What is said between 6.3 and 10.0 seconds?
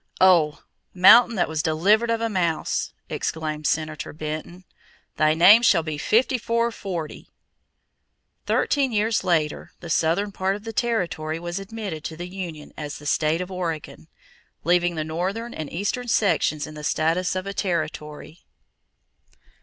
four forty!" Thirteen years later, the